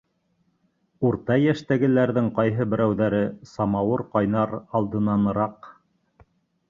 [1.09, 3.21] Урта йәштәгеләрҙең ҡайһы берәүҙәре
[3.53, 5.71] самауыр ҡайнар алдынаныраҡ: